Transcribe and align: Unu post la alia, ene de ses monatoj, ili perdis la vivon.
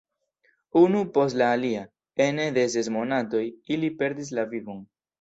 Unu 0.79 1.01
post 1.17 1.37
la 1.41 1.51
alia, 1.59 1.85
ene 2.27 2.49
de 2.57 2.67
ses 2.79 2.93
monatoj, 2.99 3.45
ili 3.77 3.95
perdis 4.03 4.37
la 4.41 4.51
vivon. 4.57 4.87